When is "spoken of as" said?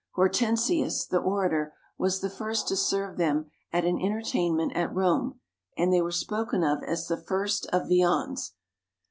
6.11-7.05